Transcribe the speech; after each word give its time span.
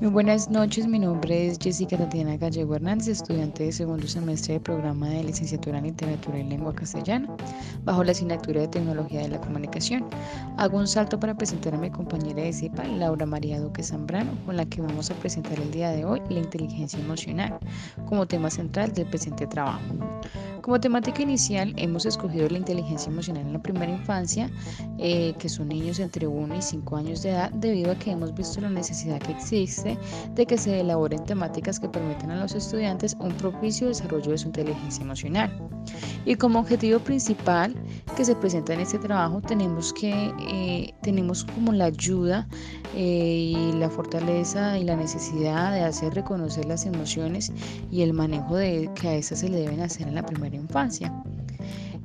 Muy 0.00 0.08
buenas 0.08 0.48
noches, 0.48 0.86
mi 0.86 0.98
nombre 0.98 1.48
es 1.48 1.58
Jessica 1.60 1.98
Tatiana 1.98 2.38
Gallego 2.38 2.74
Hernández, 2.74 3.08
estudiante 3.08 3.64
de 3.64 3.72
segundo 3.72 4.08
semestre 4.08 4.54
del 4.54 4.62
programa 4.62 5.10
de 5.10 5.24
licenciatura 5.24 5.76
en 5.76 5.84
literatura 5.84 6.38
y 6.38 6.44
lengua 6.44 6.74
castellana, 6.74 7.28
bajo 7.84 8.02
la 8.02 8.12
asignatura 8.12 8.62
de 8.62 8.68
tecnología 8.68 9.20
de 9.20 9.28
la 9.28 9.38
comunicación. 9.38 10.06
Hago 10.56 10.78
un 10.78 10.86
salto 10.86 11.20
para 11.20 11.36
presentar 11.36 11.74
a 11.74 11.78
mi 11.78 11.90
compañera 11.90 12.42
de 12.42 12.50
CIPA, 12.50 12.84
Laura 12.84 13.26
María 13.26 13.60
Duque 13.60 13.82
Zambrano, 13.82 14.32
con 14.46 14.56
la 14.56 14.64
que 14.64 14.80
vamos 14.80 15.10
a 15.10 15.14
presentar 15.16 15.60
el 15.60 15.70
día 15.70 15.90
de 15.90 16.06
hoy 16.06 16.22
la 16.30 16.38
inteligencia 16.38 16.98
emocional 16.98 17.58
como 18.08 18.26
tema 18.26 18.48
central 18.48 18.94
del 18.94 19.04
presente 19.04 19.46
trabajo. 19.48 19.82
Como 20.62 20.78
temática 20.78 21.22
inicial 21.22 21.72
hemos 21.76 22.04
escogido 22.04 22.46
la 22.50 22.58
inteligencia 22.58 23.10
emocional 23.10 23.46
en 23.46 23.54
la 23.54 23.62
primera 23.62 23.90
infancia, 23.90 24.50
eh, 24.98 25.32
que 25.38 25.48
son 25.48 25.68
niños 25.68 25.98
entre 26.00 26.26
1 26.26 26.54
y 26.54 26.60
5 26.60 26.96
años 26.96 27.22
de 27.22 27.30
edad, 27.30 27.50
debido 27.52 27.92
a 27.92 27.94
que 27.94 28.10
hemos 28.10 28.34
visto 28.34 28.60
la 28.60 28.68
necesidad 28.68 29.20
que 29.20 29.32
existe 29.32 29.96
de 30.34 30.46
que 30.46 30.58
se 30.58 30.80
elaboren 30.80 31.24
temáticas 31.24 31.80
que 31.80 31.88
permitan 31.88 32.30
a 32.32 32.40
los 32.40 32.54
estudiantes 32.54 33.16
un 33.20 33.32
propicio 33.32 33.88
desarrollo 33.88 34.32
de 34.32 34.38
su 34.38 34.48
inteligencia 34.48 35.02
emocional. 35.02 35.50
Y 36.26 36.34
como 36.34 36.60
objetivo 36.60 36.98
principal 37.00 37.74
que 38.16 38.24
se 38.24 38.36
presenta 38.36 38.74
en 38.74 38.80
este 38.80 38.98
trabajo 38.98 39.40
tenemos 39.40 39.92
que 39.94 40.32
eh, 40.48 40.94
tenemos 41.02 41.44
como 41.44 41.72
la 41.72 41.86
ayuda 41.86 42.46
eh, 42.94 43.54
y 43.56 43.72
la 43.72 43.88
fortaleza 43.88 44.78
y 44.78 44.84
la 44.84 44.96
necesidad 44.96 45.72
de 45.72 45.80
hacer 45.82 46.14
reconocer 46.14 46.66
las 46.66 46.84
emociones 46.84 47.52
y 47.90 48.02
el 48.02 48.12
manejo 48.12 48.56
de 48.56 48.90
que 48.94 49.08
a 49.08 49.14
esas 49.14 49.40
se 49.40 49.48
le 49.48 49.58
deben 49.58 49.80
hacer 49.80 50.06
en 50.06 50.14
la 50.14 50.22
primera 50.22 50.49
infancia. 50.56 51.12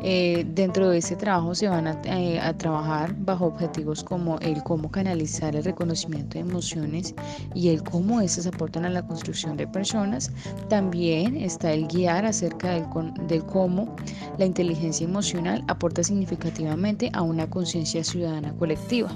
Eh, 0.03 0.45
dentro 0.49 0.89
de 0.89 0.97
ese 0.97 1.15
trabajo 1.15 1.55
se 1.55 1.67
van 1.69 1.87
eh, 2.05 2.39
a, 2.39 2.55
trabajar 2.57 3.15
bajo 3.17 3.45
objetivos 3.45 4.03
como 4.03 4.37
el 4.39 4.61
cómo 4.63 4.91
canalizar 4.91 5.55
el 5.55 5.63
reconocimiento 5.63 6.33
de 6.33 6.41
emociones 6.41 7.15
y 7.53 7.69
el 7.69 7.81
cómo 7.81 8.21
esas 8.21 8.45
aportan 8.45 8.85
a 8.85 8.89
la 8.89 9.05
construcción 9.05 9.55
de 9.57 9.67
personas. 9.67 10.31
También 10.69 11.37
está 11.37 11.71
el 11.71 11.87
guiar 11.87 12.25
acerca 12.25 12.71
del, 12.71 13.45
cómo 13.45 13.95
la 14.37 14.45
inteligencia 14.45 15.05
emocional 15.05 15.63
aporta 15.67 16.03
significativamente 16.03 17.09
a 17.13 17.21
una 17.21 17.49
conciencia 17.49 18.03
ciudadana 18.03 18.53
colectiva. 18.57 19.09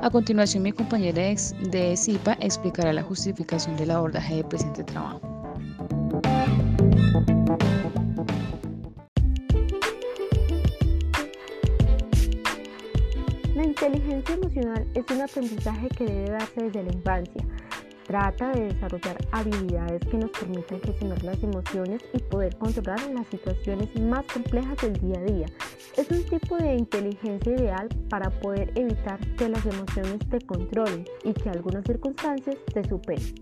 A 0.00 0.10
continuación, 0.10 0.64
mi 0.64 0.72
compañera 0.72 1.22
de 1.22 1.96
CIPA 1.96 2.34
explicará 2.40 2.92
la 2.92 3.02
justificación 3.02 3.76
del 3.76 3.92
abordaje 3.92 4.36
del 4.36 4.44
presente 4.44 4.82
trabajo. 4.82 5.33
Inteligencia 14.24 14.34
emocional 14.34 14.86
es 14.94 15.04
un 15.10 15.22
aprendizaje 15.22 15.88
que 15.88 16.04
debe 16.04 16.30
darse 16.30 16.62
desde 16.62 16.82
la 16.82 16.92
infancia. 16.92 17.46
Trata 18.06 18.52
de 18.52 18.72
desarrollar 18.72 19.16
habilidades 19.32 20.00
que 20.06 20.18
nos 20.18 20.30
permitan 20.30 20.80
gestionar 20.80 21.22
las 21.24 21.42
emociones 21.42 22.02
y 22.12 22.18
poder 22.18 22.56
controlar 22.56 23.00
las 23.10 23.26
situaciones 23.28 23.88
más 24.00 24.24
complejas 24.26 24.76
del 24.78 24.94
día 24.94 25.18
a 25.18 25.24
día. 25.24 25.46
Es 25.96 26.10
un 26.10 26.22
tipo 26.24 26.56
de 26.56 26.74
inteligencia 26.74 27.52
ideal 27.52 27.88
para 28.08 28.30
poder 28.40 28.72
evitar 28.74 29.18
que 29.36 29.48
las 29.48 29.64
emociones 29.64 30.18
te 30.30 30.40
controlen 30.40 31.04
y 31.24 31.32
que 31.32 31.50
algunas 31.50 31.84
circunstancias 31.84 32.56
te 32.72 32.86
superen. 32.88 33.34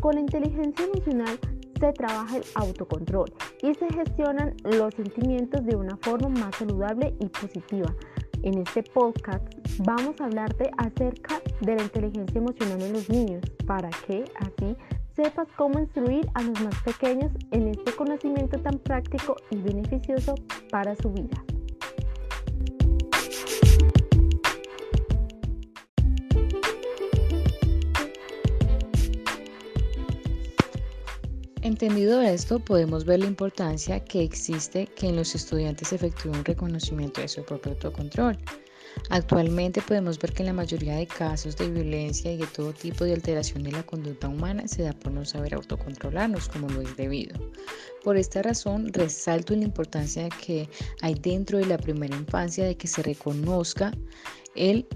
Con 0.00 0.14
la 0.14 0.20
inteligencia 0.20 0.86
emocional 0.86 1.38
se 1.78 1.92
trabaja 1.92 2.36
el 2.36 2.44
autocontrol 2.54 3.32
y 3.62 3.74
se 3.74 3.86
gestionan 3.92 4.54
los 4.64 4.94
sentimientos 4.94 5.64
de 5.64 5.76
una 5.76 5.96
forma 5.98 6.28
más 6.28 6.56
saludable 6.56 7.14
y 7.20 7.26
positiva. 7.26 7.94
En 8.42 8.58
este 8.58 8.82
podcast 8.82 9.44
vamos 9.80 10.18
a 10.20 10.24
hablarte 10.24 10.70
acerca 10.78 11.42
de 11.60 11.76
la 11.76 11.82
inteligencia 11.82 12.38
emocional 12.38 12.80
en 12.80 12.92
los 12.94 13.10
niños 13.10 13.42
para 13.66 13.90
que 14.06 14.24
así 14.36 14.76
sepas 15.14 15.46
cómo 15.56 15.78
instruir 15.78 16.26
a 16.32 16.42
los 16.42 16.58
más 16.62 16.74
pequeños 16.82 17.30
en 17.50 17.68
este 17.68 17.92
conocimiento 17.92 18.58
tan 18.58 18.78
práctico 18.78 19.36
y 19.50 19.56
beneficioso 19.56 20.34
para 20.70 20.96
su 20.96 21.12
vida. 21.12 21.49
Entendido 31.70 32.20
esto, 32.20 32.58
podemos 32.58 33.04
ver 33.04 33.20
la 33.20 33.26
importancia 33.26 34.00
que 34.00 34.24
existe 34.24 34.88
que 34.88 35.06
en 35.06 35.14
los 35.14 35.36
estudiantes 35.36 35.92
efectúen 35.92 36.38
un 36.38 36.44
reconocimiento 36.44 37.20
de 37.20 37.28
su 37.28 37.44
propio 37.44 37.70
autocontrol. 37.70 38.36
Actualmente 39.08 39.80
podemos 39.80 40.18
ver 40.18 40.32
que 40.32 40.42
en 40.42 40.48
la 40.48 40.52
mayoría 40.52 40.96
de 40.96 41.06
casos 41.06 41.56
de 41.56 41.70
violencia 41.70 42.32
y 42.32 42.38
de 42.38 42.46
todo 42.48 42.72
tipo 42.72 43.04
de 43.04 43.14
alteración 43.14 43.62
de 43.62 43.70
la 43.70 43.84
conducta 43.84 44.26
humana 44.26 44.66
se 44.66 44.82
da 44.82 44.92
por 44.92 45.12
no 45.12 45.24
saber 45.24 45.54
autocontrolarnos 45.54 46.48
como 46.48 46.68
lo 46.70 46.80
es 46.80 46.96
debido. 46.96 47.38
Por 48.02 48.16
esta 48.16 48.42
razón, 48.42 48.92
resalto 48.92 49.54
la 49.54 49.62
importancia 49.62 50.28
que 50.44 50.68
hay 51.02 51.14
dentro 51.14 51.58
de 51.58 51.66
la 51.66 51.78
primera 51.78 52.16
infancia 52.16 52.64
de 52.64 52.76
que 52.76 52.88
se 52.88 53.00
reconozca 53.00 53.92
el 54.56 54.88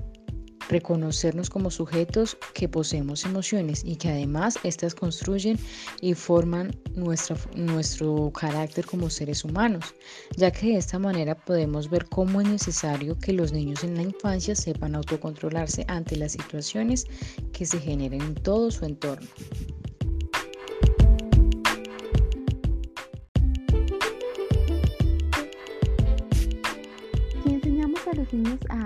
reconocernos 0.69 1.51
como 1.51 1.71
sujetos 1.71 2.37
que 2.55 2.69
poseemos 2.69 3.25
emociones 3.25 3.83
y 3.85 3.97
que 3.97 4.09
además 4.09 4.59
estas 4.65 4.95
construyen 4.95 5.59
y 6.01 6.15
forman 6.15 6.77
nuestro 6.95 8.31
carácter 8.33 8.87
como 8.87 9.11
seres 9.11 9.45
humanos, 9.45 9.95
ya 10.37 10.51
que 10.51 10.69
de 10.69 10.77
esta 10.77 10.99
manera 10.99 11.35
podemos 11.35 11.91
ver 11.91 12.07
cómo 12.07 12.41
es 12.41 12.49
necesario 12.49 13.19
que 13.19 13.33
los 13.33 13.53
niños 13.53 13.85
en 13.85 13.97
la 13.97 14.03
infancia 14.03 14.55
sepan 14.55 14.95
autocontrolarse 14.95 15.85
ante 15.89 16.17
las 16.17 16.33
situaciones 16.33 17.07
que 17.53 17.67
se 17.67 17.79
generen 17.79 18.23
en 18.23 18.35
todo 18.35 18.71
su 18.71 18.85
entorno. 18.85 19.27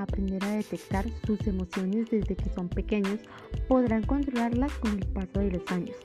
Aprender 0.08 0.42
a 0.44 0.56
detectar 0.56 1.04
sus 1.26 1.46
emociones 1.46 2.10
desde 2.10 2.34
que 2.34 2.50
son 2.50 2.68
pequeños, 2.68 3.20
podrán 3.68 4.02
controlarlas 4.04 4.72
con 4.78 4.92
el 4.92 5.06
paso 5.06 5.40
de 5.40 5.52
los 5.52 5.62
años. 5.70 5.96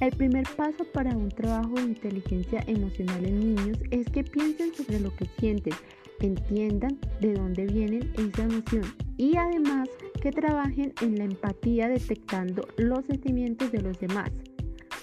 El 0.00 0.10
primer 0.16 0.44
paso 0.56 0.84
para 0.92 1.16
un 1.16 1.28
trabajo 1.28 1.74
de 1.74 1.82
inteligencia 1.82 2.64
emocional 2.66 3.24
en 3.24 3.54
niños 3.54 3.78
es 3.90 4.06
que 4.10 4.24
piensen 4.24 4.74
sobre 4.74 5.00
lo 5.00 5.14
que 5.14 5.26
sienten, 5.38 5.72
entiendan 6.20 6.98
de 7.20 7.34
dónde 7.34 7.66
viene 7.66 8.00
esa 8.14 8.42
emoción 8.42 8.84
y 9.16 9.36
además 9.36 9.88
que 10.20 10.32
trabajen 10.32 10.92
en 11.00 11.18
la 11.18 11.24
empatía 11.24 11.88
detectando 11.88 12.66
los 12.76 13.04
sentimientos 13.06 13.70
de 13.70 13.82
los 13.82 13.98
demás. 14.00 14.30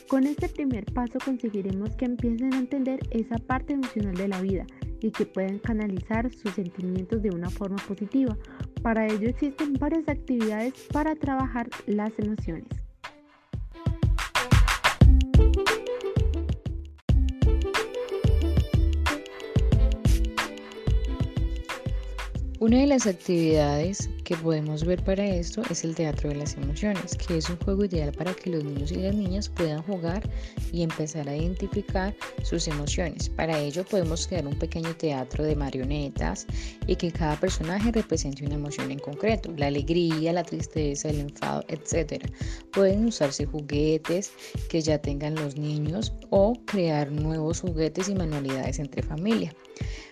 Con 0.08 0.26
este 0.26 0.50
primer 0.50 0.86
paso 0.86 1.20
conseguiremos 1.24 1.96
que 1.96 2.06
empiecen 2.06 2.54
a 2.54 2.60
entender 2.60 3.00
esa 3.12 3.38
parte 3.38 3.74
emocional 3.74 4.16
de 4.16 4.28
la 4.28 4.42
vida 4.42 4.66
y 5.02 5.12
que 5.12 5.26
puedan 5.26 5.60
canalizar 5.60 6.32
sus 6.32 6.54
sentimientos 6.54 7.22
de 7.22 7.30
una 7.30 7.50
forma 7.50 7.78
positiva. 7.88 8.38
Para 8.82 9.08
ello 9.08 9.30
existen 9.30 9.74
varias 9.74 10.08
actividades 10.08 10.74
para 10.92 11.16
trabajar 11.16 11.70
las 11.88 12.18
emociones. 12.20 12.81
Una 22.62 22.78
de 22.78 22.86
las 22.86 23.08
actividades 23.08 24.08
que 24.24 24.38
podemos 24.38 24.86
ver 24.86 25.04
para 25.04 25.26
esto 25.26 25.64
es 25.72 25.84
el 25.84 25.96
teatro 25.96 26.30
de 26.30 26.36
las 26.36 26.54
emociones, 26.54 27.16
que 27.16 27.40
es 27.40 27.50
un 27.50 27.58
juego 27.58 27.86
ideal 27.86 28.12
para 28.12 28.36
que 28.36 28.52
los 28.52 28.64
niños 28.64 28.92
y 28.92 28.98
las 28.98 29.16
niñas 29.16 29.50
puedan 29.50 29.82
jugar 29.82 30.30
y 30.72 30.84
empezar 30.84 31.28
a 31.28 31.36
identificar 31.36 32.16
sus 32.44 32.68
emociones. 32.68 33.30
Para 33.30 33.58
ello 33.58 33.84
podemos 33.84 34.28
crear 34.28 34.46
un 34.46 34.54
pequeño 34.54 34.96
teatro 34.96 35.44
de 35.44 35.56
marionetas 35.56 36.46
y 36.86 36.96
que 36.96 37.12
cada 37.12 37.36
personaje 37.40 37.92
represente 37.92 38.46
una 38.46 38.54
emoción 38.54 38.92
en 38.92 39.00
concreto, 39.00 39.52
la 39.58 39.66
alegría, 39.66 40.32
la 40.32 40.44
tristeza, 40.44 41.10
el 41.10 41.22
enfado, 41.22 41.66
etc. 41.68 42.24
Pueden 42.72 43.06
usarse 43.06 43.48
juguetes 43.48 44.34
que 44.70 44.82
ya 44.82 45.00
tengan 45.00 45.34
los 45.34 45.58
niños 45.58 46.14
o 46.30 46.54
crear 46.66 47.12
nuevos 47.12 47.62
juguetes 47.62 48.08
y 48.08 48.14
manualidades 48.14 48.78
entre 48.78 49.02
familia. 49.02 49.52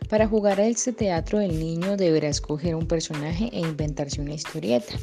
Para 0.10 0.28
jugar 0.28 0.60
a 0.60 0.66
este 0.66 0.92
teatro 0.92 1.40
el 1.40 1.60
niño 1.60 1.96
deberá 1.96 2.30
escoger 2.30 2.74
un 2.74 2.88
personaje 2.88 3.48
e 3.54 3.60
inventarse 3.60 4.20
una 4.20 4.34
historieta 4.34 4.96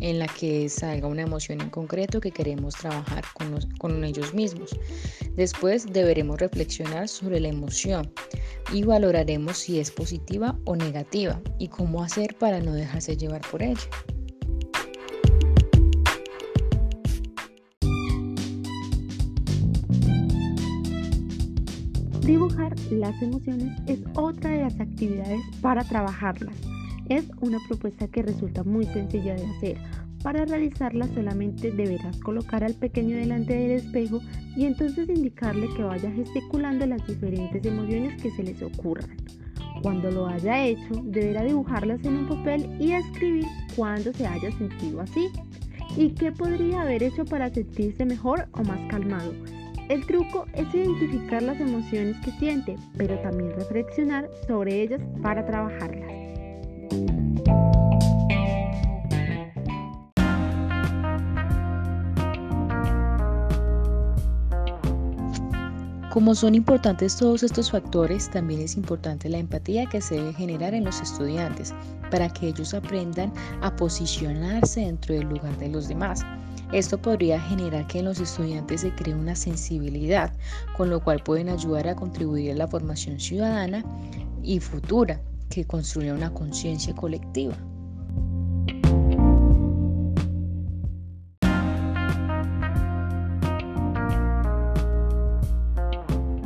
en 0.00 0.18
la 0.18 0.26
que 0.26 0.68
salga 0.68 1.08
una 1.08 1.22
emoción 1.22 1.62
en 1.62 1.70
concreto 1.70 2.20
que 2.20 2.30
queremos 2.30 2.74
trabajar 2.74 3.24
con, 3.32 3.58
con, 3.78 4.04
ellos 4.04 4.34
mismos. 4.34 4.78
Después 5.34 5.90
deberemos 5.90 6.38
reflexionar 6.38 7.08
sobre 7.08 7.40
la 7.40 7.48
emoción 7.48 8.12
y 8.70 8.82
valoraremos 8.82 9.56
si 9.56 9.80
es 9.80 9.90
positiva 9.90 10.58
o 10.66 10.76
negativa 10.76 11.40
y 11.58 11.68
cómo 11.68 12.02
hacer 12.02 12.36
para 12.36 12.60
no 12.60 12.74
dejarse 12.74 13.16
llevar 13.16 13.40
por 13.50 13.62
ella. 13.62 13.80
Dibujar 22.22 22.74
las 22.90 23.20
emociones 23.22 23.80
es 23.86 24.00
otra 24.14 24.50
de 24.50 24.62
las 24.62 24.78
actividades 24.78 25.40
para 25.62 25.82
trabajarlas. 25.82 26.54
Es 27.08 27.24
una 27.40 27.58
propuesta 27.66 28.08
que 28.08 28.22
resulta 28.22 28.62
muy 28.62 28.84
sencilla 28.86 29.34
de 29.34 29.46
hacer, 29.46 29.78
Para 30.22 30.44
realizarla 30.44 31.08
solamente 31.08 31.70
deberás 31.70 32.20
colocar 32.20 32.62
al 32.62 32.74
pequeño 32.74 33.16
delante 33.16 33.54
del 33.54 33.70
espejo 33.70 34.20
y 34.54 34.66
entonces 34.66 35.08
indicarle 35.08 35.66
que 35.74 35.82
vaya 35.82 36.10
gesticulando 36.10 36.86
las 36.86 37.06
diferentes 37.06 37.64
emociones 37.64 38.20
que 38.22 38.30
se 38.32 38.42
les 38.42 38.60
ocurran. 38.60 39.16
Cuando 39.82 40.10
lo 40.10 40.26
haya 40.26 40.66
hecho, 40.66 41.02
deberá 41.04 41.42
dibujarlas 41.42 42.04
en 42.04 42.18
un 42.18 42.28
papel 42.28 42.70
y 42.78 42.92
escribir 42.92 43.46
cuándo 43.74 44.12
se 44.12 44.26
haya 44.26 44.52
sentido 44.52 45.00
así 45.00 45.26
y 45.96 46.10
qué 46.10 46.32
podría 46.32 46.82
haber 46.82 47.02
hecho 47.02 47.24
para 47.24 47.48
sentirse 47.48 48.04
mejor 48.04 48.46
o 48.52 48.62
más 48.62 48.78
calmado. 48.90 49.32
El 49.90 50.06
truco 50.06 50.46
es 50.52 50.72
identificar 50.72 51.42
las 51.42 51.58
emociones 51.58 52.16
que 52.24 52.30
siente, 52.30 52.76
pero 52.96 53.18
también 53.22 53.50
reflexionar 53.56 54.30
sobre 54.46 54.82
ellas 54.82 55.00
para 55.20 55.44
trabajarlas. 55.44 56.08
Como 66.12 66.36
son 66.36 66.54
importantes 66.54 67.16
todos 67.16 67.42
estos 67.42 67.72
factores, 67.72 68.30
también 68.30 68.60
es 68.60 68.76
importante 68.76 69.28
la 69.28 69.38
empatía 69.38 69.86
que 69.86 70.00
se 70.00 70.14
debe 70.14 70.32
generar 70.34 70.72
en 70.72 70.84
los 70.84 71.00
estudiantes 71.00 71.74
para 72.12 72.28
que 72.28 72.46
ellos 72.46 72.74
aprendan 72.74 73.32
a 73.60 73.74
posicionarse 73.74 74.82
dentro 74.82 75.16
del 75.16 75.28
lugar 75.28 75.56
de 75.58 75.68
los 75.68 75.88
demás. 75.88 76.24
Esto 76.72 76.98
podría 76.98 77.40
generar 77.40 77.86
que 77.88 77.98
en 77.98 78.04
los 78.04 78.20
estudiantes 78.20 78.82
se 78.82 78.94
cree 78.94 79.14
una 79.14 79.34
sensibilidad, 79.34 80.32
con 80.76 80.88
lo 80.88 81.00
cual 81.00 81.20
pueden 81.22 81.48
ayudar 81.48 81.88
a 81.88 81.96
contribuir 81.96 82.52
a 82.52 82.54
la 82.54 82.68
formación 82.68 83.18
ciudadana 83.18 83.84
y 84.42 84.60
futura 84.60 85.20
que 85.48 85.64
construya 85.64 86.14
una 86.14 86.32
conciencia 86.32 86.94
colectiva. 86.94 87.56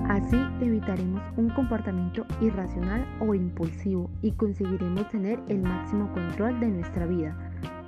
Así 0.08 0.36
evitaremos 0.62 1.22
un 1.36 1.50
comportamiento 1.50 2.24
irracional 2.40 3.04
o 3.20 3.34
impulsivo 3.34 4.08
y 4.22 4.32
conseguiremos 4.32 5.08
tener 5.08 5.38
el 5.48 5.60
máximo 5.60 6.10
control 6.14 6.60
de 6.60 6.68
nuestra 6.68 7.04
vida. 7.04 7.36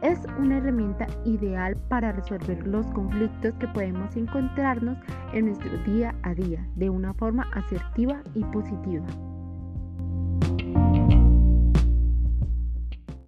Es 0.07 0.21
una 0.39 0.59
herramienta 0.59 1.09
ideal 1.25 1.77
para 1.89 2.13
resolver 2.13 2.65
los 2.65 2.87
conflictos 2.93 3.53
que 3.59 3.67
podemos 3.67 4.15
encontrarnos 4.15 4.97
en 5.33 5.47
nuestro 5.47 5.77
día 5.79 6.15
a 6.23 6.33
día 6.33 6.65
de 6.77 6.89
una 6.89 7.13
forma 7.15 7.51
asertiva 7.53 8.23
y 8.37 8.45
positiva. 8.45 9.05